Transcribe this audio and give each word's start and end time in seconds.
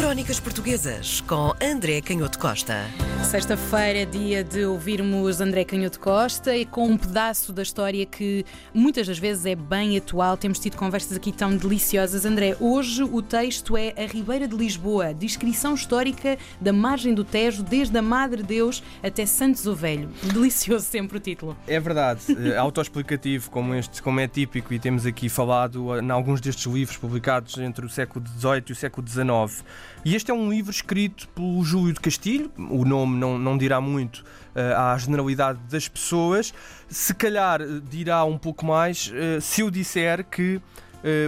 Crónicas 0.00 0.40
Portuguesas 0.40 1.20
com 1.26 1.52
André 1.60 2.00
Canhoto 2.00 2.38
Costa. 2.38 3.09
Sexta-feira 3.24 4.00
é 4.00 4.04
dia 4.04 4.42
de 4.42 4.64
ouvirmos 4.64 5.40
André 5.40 5.64
Canhoto 5.64 6.00
Costa 6.00 6.56
e 6.56 6.64
com 6.64 6.88
um 6.88 6.96
pedaço 6.96 7.52
da 7.52 7.62
história 7.62 8.04
que 8.04 8.44
muitas 8.74 9.06
das 9.06 9.20
vezes 9.20 9.46
é 9.46 9.54
bem 9.54 9.96
atual. 9.96 10.36
Temos 10.36 10.58
tido 10.58 10.76
conversas 10.76 11.16
aqui 11.16 11.30
tão 11.30 11.56
deliciosas. 11.56 12.24
André, 12.24 12.56
hoje 12.58 13.04
o 13.04 13.22
texto 13.22 13.76
é 13.76 13.94
A 13.96 14.06
Ribeira 14.06 14.48
de 14.48 14.56
Lisboa, 14.56 15.14
descrição 15.14 15.74
histórica 15.74 16.36
da 16.60 16.72
margem 16.72 17.14
do 17.14 17.22
Tejo, 17.22 17.62
desde 17.62 17.96
a 17.96 18.02
Madre 18.02 18.42
Deus 18.42 18.82
até 19.00 19.24
Santos 19.24 19.64
o 19.66 19.76
Velho. 19.76 20.08
Delicioso 20.32 20.84
sempre 20.86 21.18
o 21.18 21.20
título. 21.20 21.56
É 21.68 21.78
verdade, 21.78 22.22
eh, 22.36 22.56
autoexplicativo, 22.56 23.48
como, 23.50 23.74
este, 23.74 24.02
como 24.02 24.18
é 24.18 24.26
típico, 24.26 24.74
e 24.74 24.78
temos 24.78 25.06
aqui 25.06 25.28
falado 25.28 25.94
eh, 25.94 26.00
em 26.00 26.10
alguns 26.10 26.40
destes 26.40 26.66
livros 26.72 26.96
publicados 26.96 27.58
entre 27.58 27.86
o 27.86 27.88
século 27.88 28.26
XVIII 28.26 28.64
e 28.68 28.72
o 28.72 28.76
século 28.76 29.06
XIX. 29.06 29.64
E 30.04 30.16
este 30.16 30.30
é 30.30 30.34
um 30.34 30.50
livro 30.50 30.70
escrito 30.70 31.28
pelo 31.28 31.62
Júlio 31.62 31.92
de 31.92 32.00
Castilho, 32.00 32.50
o 32.56 32.84
nome 32.84 33.09
não, 33.10 33.38
não 33.38 33.58
dirá 33.58 33.80
muito 33.80 34.18
uh, 34.18 34.76
à 34.76 34.96
generalidade 34.98 35.58
das 35.68 35.88
pessoas, 35.88 36.54
se 36.88 37.14
calhar 37.14 37.60
dirá 37.88 38.24
um 38.24 38.38
pouco 38.38 38.64
mais 38.64 39.08
uh, 39.08 39.40
se 39.40 39.60
eu 39.60 39.70
disser 39.70 40.24
que 40.24 40.60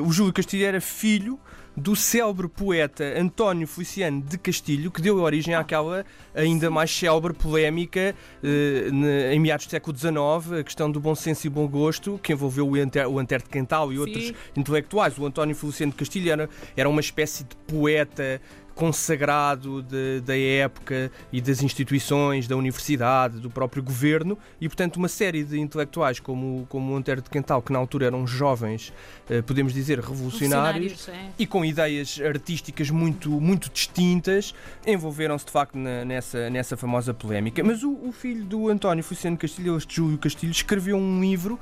o 0.05 0.13
Júlio 0.13 0.35
Castilho 0.35 0.67
era 0.67 0.83
filho 0.83 1.41
do 1.77 1.97
célebre 1.97 2.49
poeta 2.49 3.19
António 3.19 3.67
Feliciano 3.67 4.21
de 4.21 4.37
Castilho, 4.37 4.91
que 4.91 5.01
deu 5.01 5.19
origem 5.19 5.55
àquela 5.55 6.05
ainda 6.35 6.71
mais 6.71 6.91
célebre 6.91 7.33
polémica 7.33 8.15
eh, 8.43 9.33
em 9.33 9.41
meados 9.41 9.67
do 9.67 9.71
século 9.71 9.97
XIX, 9.97 10.61
a 10.61 10.63
questão 10.63 10.91
do 10.91 11.01
bom 11.01 11.15
senso 11.15 11.47
e 11.47 11.51
bom 11.51 11.67
gosto, 11.67 12.21
que 12.23 12.33
envolveu 12.33 12.69
o, 12.69 12.75
Ante 12.75 12.99
o 13.05 13.19
Antero 13.19 13.45
de 13.45 13.49
Quental 13.49 13.93
e 13.93 13.99
outros 13.99 14.27
Sim. 14.27 14.35
intelectuais. 14.57 15.19
O 15.19 15.25
António 15.25 15.57
Feliciano 15.57 15.93
de 15.93 15.99
Castilho 15.99 16.31
era, 16.31 16.49
era 16.77 16.89
uma 16.89 17.01
espécie 17.01 17.45
de 17.45 17.57
poeta 17.67 18.41
consagrado 18.75 19.83
de, 19.83 20.21
da 20.21 20.37
época 20.37 21.11
e 21.33 21.41
das 21.41 21.63
instituições, 21.63 22.49
da 22.49 22.57
universidade, 22.57 23.39
do 23.39 23.51
próprio 23.51 23.83
governo, 23.83 24.39
e 24.61 24.69
portanto 24.69 24.97
uma 24.97 25.09
série 25.09 25.45
de 25.45 25.59
intelectuais 25.59 26.21
como, 26.21 26.67
como 26.69 26.93
o 26.93 26.97
Antero 26.97 27.23
de 27.23 27.31
Quental, 27.31 27.63
que 27.63 27.73
na 27.73 27.79
altura 27.79 28.07
eram 28.07 28.27
jovens, 28.27 28.93
eh, 29.29 29.43
podemos 29.43 29.73
dizer 29.73 29.99
revolucionários, 30.01 31.09
é. 31.09 31.31
e 31.39 31.47
com 31.47 31.65
ideias 31.65 32.21
artísticas 32.21 32.91
muito, 32.91 33.31
muito 33.31 33.71
distintas, 33.71 34.55
envolveram-se 34.87 35.47
de 35.47 35.53
facto 35.53 35.77
na, 35.77 36.05
nessa, 36.05 36.51
nessa 36.51 36.77
famosa 36.77 37.13
polémica. 37.13 37.63
Mas 37.63 37.83
o, 37.83 37.93
o 37.93 38.13
filho 38.13 38.45
do 38.45 38.69
António 38.69 39.05
Feliciano 39.05 39.37
Castilho, 39.37 39.77
este 39.77 39.97
Júlio 39.97 40.19
Castilho, 40.19 40.53
escreveu 40.53 40.97
um 40.97 41.21
livro 41.21 41.59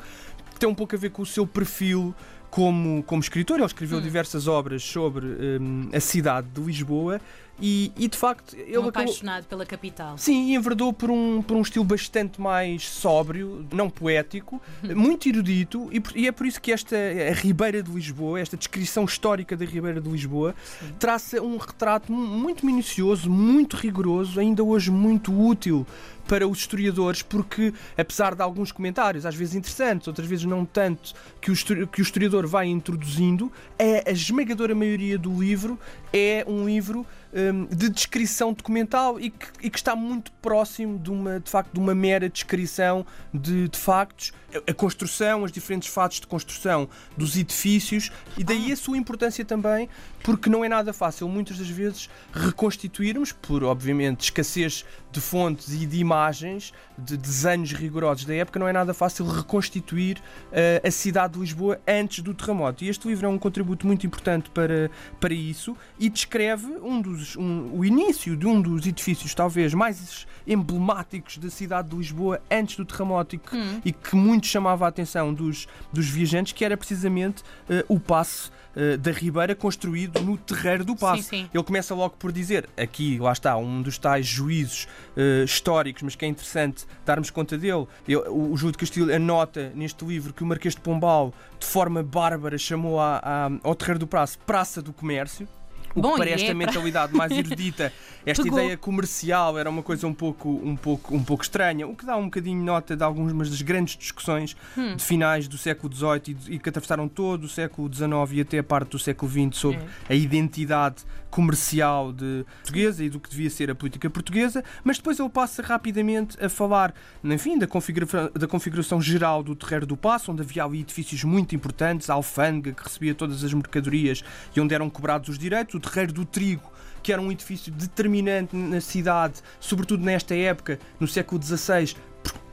que 0.53 0.61
tem 0.61 0.69
um 0.69 0.75
pouco 0.75 0.95
a 0.95 0.99
ver 0.99 1.11
com 1.11 1.23
o 1.23 1.27
seu 1.27 1.47
perfil 1.47 2.15
como, 2.51 3.03
como 3.05 3.21
escritor. 3.21 3.59
Ele 3.59 3.67
escreveu 3.67 3.99
hum. 3.99 4.03
diversas 4.03 4.47
obras 4.47 4.83
sobre 4.83 5.27
um, 5.27 5.89
a 5.93 6.01
cidade 6.01 6.49
de 6.49 6.61
Lisboa 6.61 7.21
e, 7.61 7.93
e 7.97 8.09
de 8.09 8.17
facto 8.17 8.57
ele 8.57 8.79
um 8.79 8.89
apaixonado 8.89 9.45
pela 9.47 9.67
capital. 9.67 10.17
Sim, 10.17 10.51
e 10.51 10.55
enverdou 10.55 10.93
por 10.93 11.11
um, 11.11 11.43
por 11.43 11.57
um 11.57 11.63
estilo 11.63 11.85
bastante 11.85 12.41
mais 12.41 12.89
sóbrio, 12.89 13.67
não 13.73 13.91
poético, 13.91 14.61
muito 14.83 15.29
erudito, 15.29 15.89
e, 15.93 16.03
e, 16.15 16.27
é 16.27 16.33
por 16.33 16.47
isso 16.47 16.61
que 16.61 16.73
esta 16.73 16.97
Ribeira 17.35 17.83
de 17.83 17.91
Lisboa, 17.91 18.41
esta 18.41 18.57
descrição 18.57 19.05
histórica 19.05 19.57
da 19.57 19.65
Ribeira 19.65 20.01
de 20.01 20.09
Lisboa, 20.09 20.55
Sim. 20.79 20.95
traça 20.99 21.43
um 21.43 21.57
retrato 21.57 22.13
muito 22.13 22.65
minucioso, 22.65 23.31
muito 23.31 23.77
rigoroso, 23.77 24.41
ainda 24.41 24.63
hoje 24.63 24.91
muito 24.91 25.33
útil 25.39 25.87
para 26.31 26.47
os 26.47 26.59
historiadores, 26.59 27.23
porque 27.23 27.75
apesar 27.99 28.37
de 28.37 28.43
alguns 28.43 28.71
comentários, 28.71 29.27
às 29.27 29.35
vezes 29.35 29.57
interessantes, 29.57 30.07
outras 30.07 30.29
vezes 30.29 30.45
não 30.45 30.65
tanto, 30.65 31.13
que 31.41 31.51
o, 31.51 31.87
que 31.89 32.01
o 32.01 32.03
historiador 32.03 32.47
vai 32.47 32.69
introduzindo, 32.69 33.51
é 33.77 34.09
a 34.09 34.13
esmagadora 34.13 34.73
maioria 34.73 35.19
do 35.19 35.35
livro 35.41 35.77
é 36.13 36.45
um 36.47 36.67
livro 36.67 37.05
um, 37.33 37.67
de 37.67 37.89
descrição 37.89 38.53
documental 38.53 39.21
e 39.21 39.31
que, 39.31 39.47
e 39.63 39.71
que, 39.71 39.79
está 39.79 39.95
muito 39.95 40.33
próximo 40.43 40.99
de 40.99 41.11
uma, 41.11 41.41
de 41.41 41.51
facto, 41.51 41.73
de 41.73 41.79
uma 41.79 41.95
mera 41.95 42.29
descrição 42.29 43.07
de, 43.33 43.69
de 43.69 43.79
factos, 43.79 44.33
a, 44.55 44.71
a, 44.71 44.75
construção, 44.75 45.43
os 45.43 45.53
diferentes 45.53 45.89
fatos 45.89 46.21
de 46.21 46.27
construção 46.27 46.89
dos 47.17 47.37
edifícios 47.37 48.11
e 48.37 48.45
daí 48.45 48.73
a 48.73 48.77
sua 48.77 48.97
importância 48.97 49.45
também, 49.45 49.89
porque 50.23 50.51
não 50.51 50.65
é 50.65 50.69
nada 50.69 50.93
fácil 50.93 51.29
muitas 51.29 51.59
das 51.59 51.69
vezes 51.69 52.11
reconstituirmos, 52.33 53.33
por 53.33 53.63
obviamente 53.65 54.25
escassez 54.25 54.85
de 55.13 55.21
fontes 55.21 55.73
e 55.73 55.87
de 55.87 55.99
imagens, 55.99 56.73
de 56.97 57.17
desenhos 57.17 57.73
rigorosos 57.73 58.25
da 58.25 58.35
época, 58.35 58.59
não 58.59 58.69
é 58.69 58.73
nada 58.73 58.95
fácil 58.95 59.27
reconstituir 59.27 60.19
uh, 60.19 60.87
a 60.87 60.91
cidade 60.91 61.35
de 61.35 61.41
Lisboa 61.41 61.81
antes 61.87 62.23
do 62.23 62.33
terremoto. 62.35 62.85
E 62.85 62.89
este 62.89 63.09
livro 63.09 63.27
é 63.27 63.29
um 63.29 63.39
contributo 63.39 63.87
muito 63.87 64.07
importante 64.07 64.51
para, 64.51 64.91
para 65.19 65.35
isso 65.35 65.77
e 65.99 66.09
descreve 66.09 66.67
um 66.83 67.01
dos, 67.01 67.20
um, 67.37 67.71
o 67.79 67.85
início 67.85 68.37
de 68.37 68.47
um 68.47 68.61
dos 68.61 68.87
edifícios 68.87 69.35
talvez 69.35 69.75
mais 69.75 70.27
emblemáticos 70.47 71.39
da 71.39 71.51
cidade 71.51 71.89
de 71.89 71.97
Lisboa 71.97 72.41
antes 72.51 72.77
do 72.77 72.85
terremoto 72.85 73.37
e 73.37 73.39
que, 73.39 73.57
hum. 73.57 73.81
e 73.85 73.93
que 73.93 74.17
muito 74.17 74.47
chamava 74.47 74.85
a 74.85 74.89
atenção 74.89 75.33
dos, 75.33 75.69
dos 75.93 76.09
viajantes, 76.09 76.53
que 76.53 76.65
era 76.65 76.77
precisamente 76.77 77.43
uh, 77.43 77.85
o 77.89 78.01
passo 78.01 78.51
uh, 78.75 78.99
da 78.99 79.13
Ribeira 79.13 79.55
construído 79.55 80.21
no 80.23 80.37
terreiro 80.37 80.85
do 80.85 80.97
passo. 80.97 81.23
Sim, 81.25 81.45
sim. 81.45 81.51
Ele 81.53 81.65
começa 81.65 81.95
logo 81.95 82.17
por 82.17 82.33
dizer, 82.33 82.69
aqui 82.77 83.19
lá 83.19 83.33
está, 83.33 83.57
um 83.57 83.83
dos 83.83 83.99
tais 83.99 84.27
juízos 84.27 84.89
uh, 85.17 85.45
históricos, 85.45 86.03
mas 86.03 86.17
que 86.17 86.25
é 86.25 86.29
interessante 86.29 86.85
darmos 87.05 87.31
conta 87.31 87.57
dele. 87.57 87.87
Ele, 88.07 88.17
o, 88.17 88.53
o 88.53 88.57
Júlio 88.57 88.73
de 88.73 88.79
Castilho 88.79 89.15
anota 89.15 89.73
neste 89.75 90.05
livro 90.05 90.33
que 90.33 90.43
o 90.43 90.47
Marquês 90.47 90.75
de 90.75 90.81
Pombal, 90.81 91.33
de 91.59 91.67
forma 91.67 92.03
bárbara, 92.03 92.59
chamou 92.59 92.99
a, 92.99 93.21
a, 93.23 93.51
ao 93.63 93.75
terreiro 93.75 94.01
do 94.01 94.07
passo 94.07 94.39
Praça 94.41 94.83
do 94.83 94.93
Comércio. 94.93 95.49
O 95.95 96.01
Bom, 96.01 96.13
que 96.13 96.19
para 96.19 96.31
esta 96.31 96.51
é 96.51 96.55
mentalidade 96.55 97.15
mais 97.15 97.33
erudita, 97.33 97.93
esta 98.25 98.43
Pegou. 98.43 98.59
ideia 98.59 98.77
comercial 98.77 99.59
era 99.59 99.69
uma 99.69 99.83
coisa 99.83 100.07
um 100.07 100.15
pouco, 100.15 100.49
um, 100.49 100.77
pouco, 100.77 101.15
um 101.15 101.23
pouco 101.23 101.43
estranha, 101.43 101.87
o 101.87 101.97
que 101.97 102.07
dá 102.07 102.17
um 102.17 102.25
bocadinho 102.25 102.63
nota 102.63 102.97
de 102.97 103.03
algumas 103.03 103.51
das 103.51 103.63
grandes 103.63 103.97
discussões 103.97 104.57
hum. 104.77 104.95
de 104.95 105.03
finais 105.03 105.49
do 105.49 105.59
século 105.59 105.93
XVIII 105.93 106.37
e, 106.49 106.55
e 106.55 106.59
que 106.59 106.69
atravessaram 106.69 107.09
todo 107.09 107.45
o 107.45 107.49
século 107.49 107.93
XIX 107.93 108.11
e 108.33 108.41
até 108.41 108.59
a 108.59 108.63
parte 108.63 108.91
do 108.91 108.99
século 108.99 109.31
XX 109.31 109.57
sobre 109.57 109.79
é. 109.79 110.13
a 110.13 110.15
identidade 110.15 111.05
comercial 111.31 112.13
de 112.13 112.45
portuguesa 112.63 113.05
e 113.05 113.09
do 113.09 113.21
que 113.21 113.31
devia 113.31 113.49
ser 113.49 113.71
a 113.71 113.75
política 113.75 114.11
portuguesa, 114.11 114.65
mas 114.83 114.97
depois 114.97 115.19
ele 115.19 115.29
passa 115.29 115.63
rapidamente 115.63 116.37
a 116.45 116.49
falar, 116.49 116.93
enfim, 117.23 117.57
da 117.57 117.67
configuração, 117.67 118.31
da 118.35 118.49
configuração 118.49 119.01
geral 119.01 119.43
do 119.43 119.55
Terreiro 119.55 119.87
do 119.87 119.97
Passo, 119.97 120.33
onde 120.33 120.43
havia 120.43 120.65
ali 120.65 120.81
edifícios 120.81 121.23
muito 121.23 121.55
importantes, 121.55 122.11
a 122.11 122.15
alfândega 122.15 122.75
que 122.75 122.83
recebia 122.83 123.15
todas 123.15 123.45
as 123.45 123.55
mercadorias 123.55 124.25
e 124.55 124.61
onde 124.61 124.75
eram 124.75 124.91
cobrados 124.91 125.29
os 125.29 125.39
direitos, 125.39 125.80
o 125.81 125.91
Terreiro 125.91 126.13
do 126.13 126.25
Trigo, 126.25 126.71
que 127.03 127.13
era 127.13 127.21
um 127.21 127.33
edifício 127.33 127.73
determinante 127.73 128.55
na 128.55 128.81
cidade, 128.81 129.41
sobretudo 129.59 130.05
nesta 130.05 130.35
época, 130.35 130.79
no 131.01 131.09
século 131.09 131.43
XVI, 131.43 131.95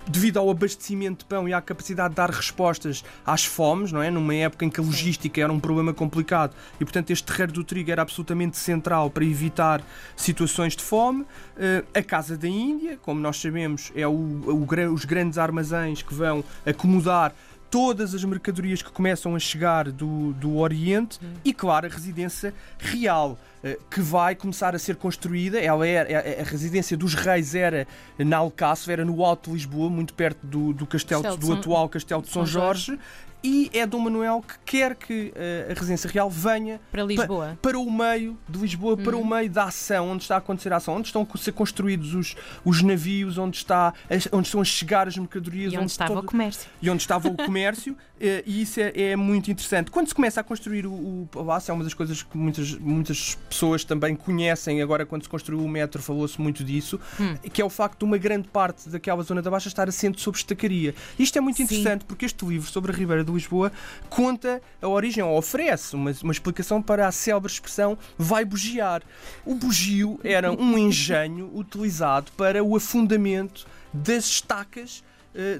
devido 0.10 0.38
ao 0.38 0.50
abastecimento 0.50 1.20
de 1.20 1.26
pão 1.26 1.50
e 1.50 1.54
à 1.54 1.62
capacidade 1.62 2.12
de 2.12 2.16
dar 2.16 2.30
respostas 2.30 3.04
às 3.26 3.44
fomes, 3.44 3.92
não 3.92 4.02
é? 4.02 4.10
Numa 4.10 4.34
época 4.34 4.64
em 4.64 4.70
que 4.70 4.80
a 4.80 4.84
logística 4.84 5.42
era 5.42 5.52
um 5.52 5.60
problema 5.60 5.94
complicado 5.94 6.56
e, 6.80 6.86
portanto, 6.86 7.12
este 7.12 7.26
terreiro 7.26 7.52
do 7.52 7.64
trigo 7.64 7.92
era 7.92 8.02
absolutamente 8.02 8.56
central 8.58 9.10
para 9.10 9.26
evitar 9.26 9.82
situações 10.16 10.78
de 10.78 10.84
fome. 10.84 11.26
Eh, 11.58 11.84
a 11.94 12.02
Casa 12.02 12.38
da 12.38 12.48
Índia, 12.48 12.98
como 13.02 13.20
nós 13.20 13.38
sabemos, 13.38 13.92
é 13.94 14.08
o, 14.08 14.12
o, 14.12 14.94
os 14.94 15.04
grandes 15.04 15.38
armazéns 15.38 16.02
que 16.02 16.14
vão 16.14 16.42
acomodar 16.66 17.34
todas 17.70 18.14
as 18.14 18.24
mercadorias 18.24 18.82
que 18.82 18.92
começam 18.92 19.36
a 19.36 19.40
chegar 19.40 19.92
do, 19.92 20.34
do 20.34 20.58
Oriente 20.58 21.20
uhum. 21.22 21.34
e, 21.44 21.54
claro, 21.54 21.86
a 21.86 21.90
residência 21.90 22.54
real 22.78 23.38
eh, 23.64 23.78
que 23.90 24.02
vai 24.02 24.36
começar 24.36 24.76
a 24.76 24.80
ser 24.80 24.96
construída. 24.96 25.60
Ela 25.60 25.88
era, 25.88 26.18
a, 26.18 26.42
a 26.42 26.44
residência 26.44 26.96
dos 26.96 27.14
reis 27.14 27.56
era 27.56 27.88
na 28.18 28.38
Alcácer, 28.38 28.94
era 28.94 29.06
no 29.06 29.24
Alto 29.24 29.50
de 29.50 29.58
Lisboa, 29.58 29.90
muito 29.90 30.14
perto 30.14 30.46
do, 30.46 30.74
do 30.74 30.86
castelo, 30.86 31.24
castelo 31.24 31.38
do 31.38 31.60
atual 31.60 31.90
Castelo 31.90 32.22
de 32.22 32.30
São, 32.30 32.46
São 32.46 32.46
Jorge. 32.46 32.86
Jorge 32.88 33.02
e 33.44 33.70
é 33.74 33.86
Dom 33.86 34.00
Manuel 34.00 34.44
que 34.46 34.56
quer 34.66 34.96
que 34.96 35.34
uh, 35.36 35.72
a 35.72 35.74
residência 35.74 36.10
real 36.10 36.30
venha 36.30 36.82
para 36.92 37.04
Lisboa, 37.04 37.58
pa, 37.62 37.70
para 37.70 37.80
o 37.80 37.92
meio 37.92 38.38
de 38.48 38.60
Lisboa, 38.60 38.96
uhum. 38.96 39.04
para 39.04 39.18
o 39.18 39.26
meio 39.26 39.50
da 39.50 39.66
ação, 39.66 40.10
onde 40.10 40.24
está 40.24 40.36
a 40.36 40.38
acontecer 40.40 40.74
a 40.74 40.78
ação, 40.78 40.96
onde 40.96 41.08
estão 41.08 41.28
a 41.32 41.38
ser 41.38 41.52
construídos 41.52 42.14
os, 42.14 42.36
os 42.66 42.82
navios, 42.82 43.38
onde, 43.38 43.58
está, 43.58 43.94
onde 44.32 44.48
estão 44.48 44.62
a 44.62 44.66
chegar 44.66 45.08
as 45.08 45.18
mercadorias, 45.18 45.74
e 45.74 45.76
onde, 45.76 45.84
onde 45.84 45.92
estava 45.92 46.14
todo, 46.16 46.24
o 46.24 46.28
comércio. 46.28 46.70
E 46.82 46.90
onde 46.90 47.02
estava 47.02 47.28
o 47.28 47.36
comércio, 47.36 47.96
e 48.46 48.62
isso 48.62 48.80
é, 48.80 48.92
é, 48.96 49.16
muito 49.16 49.52
interessante. 49.52 49.92
Quando 49.92 50.08
se 50.08 50.16
começa 50.16 50.42
a 50.42 50.44
construir 50.44 50.86
o, 50.86 50.92
o 50.92 51.30
palácio, 51.32 51.72
é 51.72 51.74
uma 51.74 51.84
das 51.84 51.94
coisas 51.94 52.24
que 52.24 52.38
muitas, 52.38 52.74
muitas 52.74 53.36
pessoas 53.50 53.84
também 53.84 54.16
conhecem. 54.16 54.82
Agora, 54.82 55.06
quando 55.06 55.24
se 55.24 55.30
construiu 55.30 55.64
o 55.64 55.68
metro, 55.68 56.02
falou-se 56.02 56.40
muito 56.42 56.64
disso, 56.64 57.00
hum. 57.20 57.36
que 57.52 57.62
é 57.62 57.66
o 57.66 57.70
facto 57.70 58.00
de 58.00 58.06
uma 58.06 58.18
grande 58.18 58.48
parte 58.48 58.90
daquela 58.90 59.22
zona 59.24 59.42
da 59.42 59.52
Baixa 59.52 59.68
estar 59.68 59.88
assente 59.88 60.22
sobre 60.22 60.40
estacaria. 60.40 60.96
Isto 61.18 61.38
é 61.38 61.42
muito 61.42 61.62
interessante 61.62 62.02
Sim. 62.02 62.08
porque 62.08 62.26
este 62.26 62.46
livro 62.46 62.70
sobre 62.70 62.92
a 62.92 62.96
Ribeira 62.96 63.24
de 63.24 63.32
Lisboa 63.32 63.72
conta 64.10 64.62
a 64.82 64.88
origem, 64.88 65.24
ou 65.24 65.38
oferece 65.38 65.96
uma, 65.96 66.12
uma 66.24 66.32
explicação 66.32 66.82
para 66.82 67.08
a 67.08 67.12
célebre 67.12 67.52
expressão 67.52 67.98
vai 68.18 68.44
bugiar. 68.44 69.04
O 69.46 69.56
bugio 69.56 70.20
era 70.24 70.52
um 70.52 70.78
engenho 70.78 71.52
utilizado 71.54 72.32
para 72.34 72.64
o 72.64 72.76
afundamento 72.76 73.68
das 73.94 74.26
estacas 74.26 75.04
eh, 75.04 75.17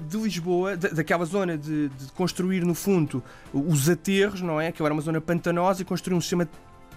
de 0.08 0.16
Lisboa, 0.16 0.76
daquela 0.76 1.24
zona 1.24 1.56
de, 1.56 1.88
de, 1.88 2.12
construir 2.16 2.64
no 2.64 2.74
fundo 2.74 3.22
os 3.52 3.88
aterros, 3.88 4.40
não 4.40 4.60
é? 4.60 4.72
Que 4.72 4.82
era 4.82 4.92
uma 4.92 5.02
zona 5.02 5.20
pantanosa 5.20 5.82
e 5.82 5.84
construir 5.84 6.16
um 6.16 6.20
sistema 6.20 6.48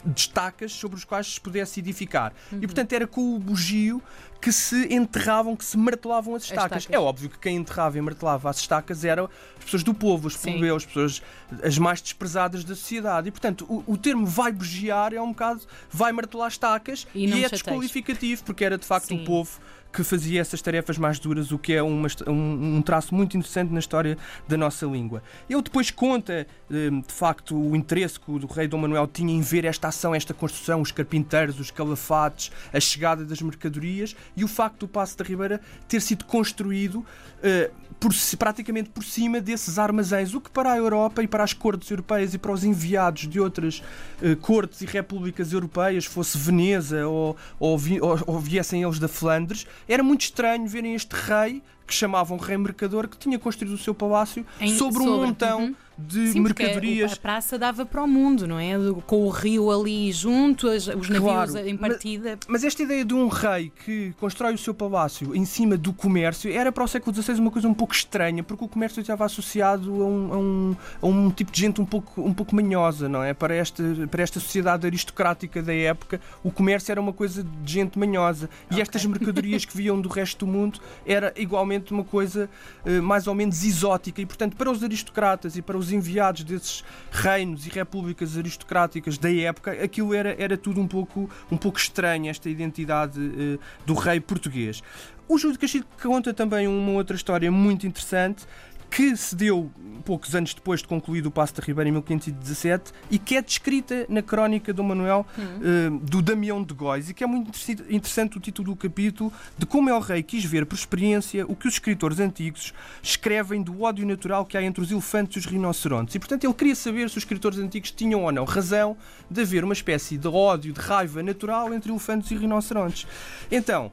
de 0.05 0.21
estacas 0.21 0.71
sobre 0.71 0.97
os 0.97 1.03
quais 1.03 1.33
se 1.33 1.41
pudesse 1.41 1.79
edificar. 1.79 2.33
E 2.51 2.67
portanto 2.67 2.93
era 2.93 3.07
com 3.07 3.35
o 3.35 3.39
bugio 3.39 4.01
que 4.41 4.51
se 4.51 4.91
enterravam, 4.91 5.55
que 5.55 5.63
se 5.63 5.77
martelavam 5.77 6.33
as 6.33 6.43
estacas. 6.43 6.83
estacas. 6.83 6.87
É 6.89 6.99
óbvio 6.99 7.29
que 7.29 7.37
quem 7.37 7.57
enterrava 7.57 7.97
e 7.97 8.01
martelava 8.01 8.49
as 8.49 8.59
estacas 8.59 9.05
eram 9.05 9.29
as 9.57 9.65
pessoas 9.65 9.83
do 9.83 9.93
povo, 9.93 10.27
os 10.27 10.35
plebeus, 10.35 10.83
as 10.83 10.85
pessoas 10.85 11.21
as 11.63 11.77
mais 11.77 12.01
desprezadas 12.01 12.63
da 12.63 12.75
sociedade. 12.75 13.27
E 13.27 13.31
portanto 13.31 13.65
o, 13.69 13.83
o 13.93 13.97
termo 13.97 14.25
vai 14.25 14.51
bugiar 14.51 15.13
é 15.13 15.21
um 15.21 15.29
bocado 15.29 15.61
vai 15.91 16.11
martelar 16.11 16.47
estacas 16.47 17.07
E 17.13 17.25
e, 17.25 17.25
é 17.25 17.29
chateis. 17.33 17.51
desqualificativo 17.51 18.43
porque 18.43 18.65
era 18.65 18.77
de 18.77 18.85
facto 18.85 19.09
Sim. 19.09 19.21
o 19.21 19.25
povo 19.25 19.59
que 19.91 20.03
fazia 20.03 20.39
essas 20.39 20.61
tarefas 20.61 20.97
mais 20.97 21.19
duras, 21.19 21.51
o 21.51 21.59
que 21.59 21.73
é 21.73 21.83
uma 21.83 22.07
um, 22.27 22.77
um 22.77 22.81
traço 22.81 23.13
muito 23.13 23.35
interessante 23.35 23.71
na 23.73 23.79
história 23.79 24.17
da 24.47 24.55
nossa 24.55 24.85
língua. 24.85 25.21
Ele 25.49 25.61
depois 25.61 25.91
conta, 25.91 26.47
eh, 26.71 26.89
de 26.89 27.13
facto, 27.13 27.57
o 27.57 27.75
interesse 27.75 28.17
que 28.17 28.31
o 28.31 28.45
rei 28.47 28.69
Dom 28.69 28.77
Manuel 28.77 29.05
tinha 29.05 29.33
em 29.33 29.41
ver 29.41 29.65
esta 29.65 29.89
ação, 29.91 30.15
esta 30.15 30.33
construção, 30.33 30.81
os 30.81 30.91
carpinteiros, 30.91 31.59
os 31.59 31.69
calafates, 31.71 32.51
a 32.73 32.79
chegada 32.79 33.23
das 33.23 33.41
mercadorias 33.41 34.15
e 34.35 34.43
o 34.43 34.47
facto 34.47 34.79
do 34.79 34.87
Passo 34.87 35.17
da 35.17 35.23
Ribeira 35.23 35.61
ter 35.87 36.01
sido 36.01 36.25
construído 36.25 37.05
eh, 37.43 37.69
por 37.99 38.11
praticamente 38.39 38.89
por 38.89 39.03
cima 39.03 39.39
desses 39.39 39.77
armazéns, 39.77 40.33
o 40.33 40.41
que 40.41 40.49
para 40.49 40.71
a 40.73 40.77
Europa 40.77 41.21
e 41.21 41.27
para 41.27 41.43
as 41.43 41.53
cortes 41.53 41.89
europeias 41.91 42.33
e 42.33 42.37
para 42.39 42.51
os 42.51 42.63
enviados 42.63 43.27
de 43.27 43.39
outras 43.39 43.83
eh, 44.21 44.33
cortes 44.35 44.81
e 44.81 44.85
repúblicas 44.85 45.53
europeias, 45.53 46.05
fosse 46.05 46.37
Veneza 46.37 47.07
ou, 47.07 47.37
ou, 47.59 47.77
vi- 47.77 48.01
ou- 48.01 48.19
ou 48.25 48.39
viessem 48.39 48.81
eles 48.81 48.97
da 48.97 49.07
Flandres, 49.07 49.67
era 49.87 50.01
muito 50.01 50.21
estranho 50.21 50.67
verem 50.67 50.95
este 50.95 51.13
rei 51.13 51.61
que 51.91 51.95
chamavam 51.97 52.37
Rei 52.37 52.57
Mercador, 52.57 53.07
que 53.09 53.17
tinha 53.17 53.37
construído 53.37 53.73
o 53.73 53.77
seu 53.77 53.93
palácio 53.93 54.45
Em- 54.61 54.75
sobre 54.77 55.03
um 55.03 55.05
sobre, 55.07 55.25
montão 55.27 55.59
uhum. 55.65 55.75
de 55.97 56.31
Sim, 56.31 56.39
mercadorias. 56.39 57.13
a 57.13 57.15
praça 57.17 57.59
dava 57.59 57.85
para 57.85 58.01
o 58.01 58.07
mundo, 58.07 58.47
não 58.47 58.57
é? 58.57 58.71
Com 59.05 59.25
o 59.25 59.29
rio 59.29 59.69
ali 59.69 60.11
junto, 60.11 60.67
os 60.69 60.87
navios 60.87 61.07
Claro, 61.19 61.57
em 61.59 61.77
mas- 61.79 61.91
partida. 61.91 62.39
Mas 62.47 62.63
esta 62.63 62.81
ideia 62.81 63.03
de 63.05 63.13
um 63.13 63.27
rei 63.27 63.71
que 63.85 64.13
constrói 64.19 64.53
o 64.53 64.57
seu 64.57 64.73
palácio 64.73 65.35
em 65.35 65.43
cima 65.45 65.77
do 65.77 65.91
comércio 65.93 66.51
era 66.51 66.71
para 66.71 66.83
o 66.83 66.87
século 66.87 67.13
XVI 67.15 67.39
uma 67.39 67.51
coisa 67.51 67.67
um 67.67 67.73
pouco 67.73 67.93
estranha, 67.93 68.41
porque 68.41 68.63
o 68.63 68.67
comércio 68.67 69.01
estava 69.01 69.25
associado 69.25 69.91
a 70.01 70.05
um, 70.07 70.33
a 70.33 70.37
um, 70.37 70.75
a 71.01 71.05
um 71.07 71.29
tipo 71.29 71.51
de 71.51 71.59
gente 71.61 71.81
um 71.81 71.85
pouco, 71.85 72.21
um 72.21 72.33
pouco 72.33 72.55
manhosa, 72.55 73.07
não 73.09 73.21
é? 73.21 73.33
Para 73.33 73.53
esta, 73.53 73.83
para 74.09 74.23
esta 74.23 74.39
sociedade 74.39 74.87
aristocrática 74.87 75.61
da 75.61 75.73
época, 75.75 76.19
o 76.43 76.49
comércio 76.51 76.91
era 76.91 77.01
uma 77.01 77.13
coisa 77.13 77.43
de 77.43 77.71
gente 77.73 77.99
manhosa. 77.99 78.49
E 78.69 78.75
Ok. 78.75 78.81
estas 78.81 79.05
mercadorias 79.05 79.65
que 79.65 79.75
viam 79.75 79.99
do 79.99 80.07
resto 80.09 80.45
do 80.45 80.51
mundo 80.51 80.79
era 81.05 81.31
igualmente 81.35 81.80
uma 81.89 82.03
coisa 82.03 82.47
eh, 82.85 83.01
mais 83.01 83.25
ou 83.25 83.33
menos 83.33 83.63
exótica. 83.63 84.21
E, 84.21 84.25
portanto, 84.25 84.55
para 84.55 84.69
os 84.69 84.83
aristocratas 84.83 85.57
e 85.57 85.61
para 85.61 85.75
os 85.75 85.91
enviados 85.91 86.43
desses 86.43 86.83
reinos 87.11 87.65
e 87.65 87.69
repúblicas 87.69 88.37
aristocráticas 88.37 89.17
da 89.17 89.33
época, 89.33 89.71
aquilo 89.71 90.13
era, 90.13 90.35
era 90.37 90.55
tudo 90.55 90.79
um 90.79 90.87
pouco, 90.87 91.29
um 91.51 91.57
pouco 91.57 91.79
estranho, 91.79 92.29
esta 92.29 92.49
identidade 92.49 93.19
eh, 93.19 93.59
do 93.85 93.93
rei 93.95 94.19
português. 94.19 94.83
O 95.27 95.37
Júlio 95.37 95.53
de 95.53 95.59
Castilho 95.59 95.85
conta 96.01 96.33
também 96.33 96.67
uma 96.67 96.91
outra 96.91 97.15
história 97.15 97.49
muito 97.49 97.87
interessante 97.87 98.45
que 98.91 99.15
se 99.15 99.33
deu 99.33 99.71
poucos 100.01 100.35
anos 100.35 100.53
depois 100.53 100.81
de 100.81 100.87
concluído 100.87 101.27
o 101.27 101.31
Passo 101.31 101.55
da 101.55 101.63
Ribeira 101.63 101.87
em 101.87 101.93
1517 101.93 102.91
e 103.09 103.17
que 103.17 103.37
é 103.37 103.41
descrita 103.41 104.05
na 104.09 104.21
crónica 104.21 104.73
do 104.73 104.83
Manuel 104.83 105.25
eh, 105.37 105.89
do 106.01 106.21
Damião 106.21 106.61
de 106.61 106.73
Góis 106.73 107.09
e 107.09 107.13
que 107.13 107.23
é 107.23 107.27
muito 107.27 107.51
interessante 107.89 108.37
o 108.37 108.41
título 108.41 108.71
do 108.71 108.75
capítulo 108.75 109.31
de 109.57 109.65
como 109.65 109.89
é 109.89 109.93
o 109.93 109.99
rei 109.99 110.21
quis 110.21 110.43
ver 110.43 110.65
por 110.65 110.75
experiência 110.75 111.45
o 111.47 111.55
que 111.55 111.67
os 111.67 111.75
escritores 111.75 112.19
antigos 112.19 112.73
escrevem 113.01 113.61
do 113.61 113.83
ódio 113.83 114.05
natural 114.05 114.45
que 114.45 114.57
há 114.57 114.63
entre 114.63 114.83
os 114.83 114.91
elefantes 114.91 115.37
e 115.37 115.39
os 115.39 115.45
rinocerontes. 115.45 116.15
E 116.15 116.19
portanto 116.19 116.43
ele 116.43 116.53
queria 116.53 116.75
saber 116.75 117.09
se 117.09 117.17
os 117.17 117.23
escritores 117.23 117.59
antigos 117.59 117.91
tinham 117.91 118.23
ou 118.23 118.31
não 118.31 118.43
razão 118.43 118.97
de 119.29 119.41
haver 119.41 119.63
uma 119.63 119.73
espécie 119.73 120.17
de 120.17 120.27
ódio, 120.27 120.73
de 120.73 120.81
raiva 120.81 121.23
natural 121.23 121.73
entre 121.73 121.91
elefantes 121.91 122.29
e 122.31 122.35
rinocerontes. 122.35 123.07
Então, 123.49 123.91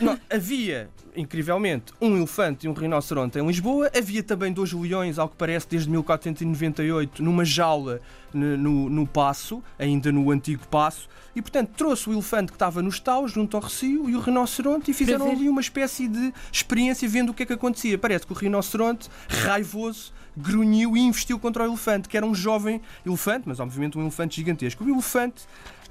não, 0.00 0.18
havia, 0.30 0.90
incrivelmente, 1.14 1.92
um 2.00 2.16
elefante 2.16 2.66
e 2.66 2.68
um 2.68 2.72
rinoceronte 2.72 3.38
em 3.38 3.46
Lisboa. 3.46 3.90
Havia 3.96 4.22
também 4.22 4.52
dois 4.52 4.72
leões, 4.72 5.18
ao 5.18 5.28
que 5.28 5.36
parece, 5.36 5.68
desde 5.68 5.88
1498, 5.90 7.22
numa 7.22 7.44
jaula 7.44 8.00
no, 8.34 8.90
no, 8.90 9.06
Passo, 9.06 9.62
ainda 9.78 10.10
no 10.10 10.30
antigo 10.30 10.66
Passo. 10.68 11.08
E, 11.34 11.42
portanto, 11.42 11.70
trouxe 11.76 12.08
o 12.08 12.12
elefante 12.12 12.50
que 12.50 12.56
estava 12.56 12.82
nos 12.82 12.98
taus, 12.98 13.30
junto 13.30 13.56
ao 13.56 13.62
recio, 13.62 14.08
e 14.10 14.16
o 14.16 14.20
rinoceronte, 14.20 14.90
e 14.90 14.94
fizeram 14.94 15.30
ali 15.30 15.48
uma 15.48 15.60
espécie 15.60 16.08
de 16.08 16.32
experiência 16.50 17.08
vendo 17.08 17.30
o 17.30 17.34
que 17.34 17.44
é 17.44 17.46
que 17.46 17.52
acontecia. 17.52 17.96
Parece 17.96 18.26
que 18.26 18.32
o 18.32 18.36
rinoceronte, 18.36 19.08
raivoso, 19.28 20.12
grunhiu 20.36 20.96
e 20.96 21.00
investiu 21.00 21.38
contra 21.38 21.62
o 21.62 21.66
elefante, 21.66 22.08
que 22.08 22.16
era 22.16 22.26
um 22.26 22.34
jovem 22.34 22.80
elefante, 23.04 23.44
mas 23.46 23.60
obviamente 23.60 23.96
um 23.96 24.02
elefante 24.02 24.36
gigantesco. 24.36 24.84
O 24.84 24.88
elefante, 24.88 25.44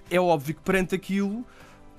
é 0.09 0.19
óbvio 0.19 0.55
que 0.55 0.61
perante 0.61 0.93
aquilo, 0.93 1.45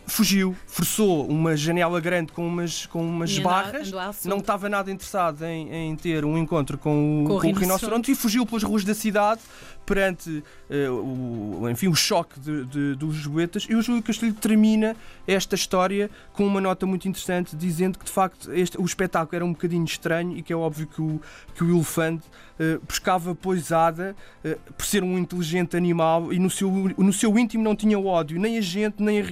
fugiu, 0.07 0.55
forçou 0.67 1.27
uma 1.29 1.57
janela 1.57 2.01
grande 2.01 2.33
com 2.33 2.47
umas, 2.47 2.87
com 2.87 3.05
umas 3.07 3.31
barras, 3.39 3.91
não 4.29 4.39
estava 4.39 4.69
nada 4.69 4.91
interessado 4.91 5.43
em, 5.45 5.73
em 5.73 5.97
ter 5.97 6.25
um 6.25 6.39
encontro 6.39 6.79
com 6.79 7.25
o, 7.25 7.27
Com 7.29 7.35
o 7.37 7.41
com 7.41 7.47
o 7.49 7.53
rinoceronte. 7.53 7.63
rinoceronte 7.65 8.13
e 8.13 8.15
fugiu 8.15 8.47
pelas 8.47 8.63
ruas 8.63 8.85
da 8.85 8.95
cidade 8.95 9.41
perante 9.85 10.43
eh, 10.69 10.89
o, 10.91 11.69
enfim, 11.71 11.87
o 11.87 11.95
choque 11.95 12.41
de, 12.41 12.65
de- 12.65 12.95
dos 12.97 13.15
Lisboetas. 13.17 13.67
E 13.71 13.75
o 13.77 13.81
Júlio 13.83 14.03
Castilho 14.03 14.35
termina 14.35 14.97
esta 15.29 15.55
história 15.55 16.11
com 16.33 16.45
uma 16.45 16.61
nota 16.61 16.85
muito 16.87 17.07
interessante, 17.07 17.55
dizendo 17.55 17.97
que 17.99 18.05
de 18.05 18.11
facto 18.11 18.53
este, 18.53 18.81
o 18.81 18.85
espetáculo 18.85 19.37
era 19.37 19.45
um 19.45 19.53
bocadinho 19.53 19.85
estranho 19.85 20.37
e 20.37 20.43
que 20.43 20.53
é 20.53 20.57
óbvio 20.57 20.89
que 20.89 21.01
o, 21.01 21.21
que 21.55 21.63
o 21.63 21.73
elefante 21.77 22.25
eh, 22.59 22.79
pescava 22.87 23.33
poisada 23.33 24.17
eh, 24.45 24.59
por 24.77 24.85
ser 24.85 25.05
um 25.05 25.17
inteligente 25.17 25.77
animal 25.77 26.33
e 26.33 26.39
no 26.41 26.51
seu, 26.51 26.69
no 26.99 27.13
seu 27.13 27.39
íntimo 27.39 27.63
não 27.63 27.77
tinha 27.77 27.97
ódio, 27.97 28.41
nem 28.41 28.59
a 28.59 28.61
gente, 28.61 29.01
nem 29.01 29.21
a 29.21 29.23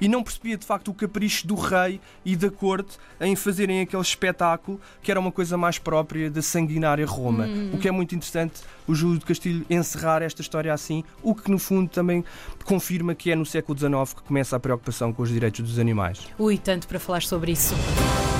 E 0.00 0.08
não 0.08 0.22
percebia 0.22 0.56
de 0.56 0.64
facto 0.64 0.88
o 0.88 0.94
capricho 0.94 1.46
do 1.46 1.54
rei 1.54 2.00
e 2.24 2.36
da 2.36 2.50
corte 2.50 2.96
em 3.20 3.34
fazerem 3.34 3.80
aquele 3.80 4.02
espetáculo 4.02 4.80
que 5.02 5.10
era 5.10 5.18
uma 5.18 5.32
coisa 5.32 5.56
mais 5.56 5.78
própria 5.78 6.30
da 6.30 6.42
sanguinária 6.42 7.06
Roma. 7.06 7.46
O 7.72 7.78
que 7.78 7.88
é 7.88 7.90
muito 7.90 8.14
interessante 8.14 8.60
o 8.86 8.94
Júlio 8.94 9.18
de 9.18 9.24
Castilho 9.24 9.66
encerrar 9.68 10.22
esta 10.22 10.40
história 10.42 10.72
assim, 10.72 11.02
o 11.22 11.34
que 11.34 11.50
no 11.50 11.58
fundo 11.58 11.88
também 11.88 12.24
confirma 12.64 13.14
que 13.14 13.30
é 13.30 13.34
no 13.34 13.46
século 13.46 13.78
XIX 13.78 14.14
que 14.14 14.22
começa 14.22 14.56
a 14.56 14.60
preocupação 14.60 15.12
com 15.12 15.22
os 15.22 15.30
direitos 15.30 15.60
dos 15.60 15.78
animais. 15.78 16.20
Ui, 16.38 16.58
tanto 16.58 16.86
para 16.86 17.00
falar 17.00 17.22
sobre 17.22 17.52
isso. 17.52 17.74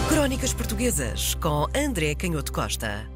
Crónicas 0.08 0.52
Portuguesas 0.52 1.34
com 1.34 1.66
André 1.74 2.14
Canhoto 2.14 2.52
Costa. 2.52 3.15